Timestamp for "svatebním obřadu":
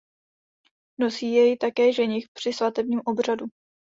2.53-3.45